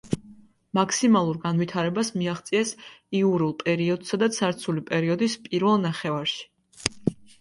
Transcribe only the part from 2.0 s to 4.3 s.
მიაღწიეს იურულ პერიოდსა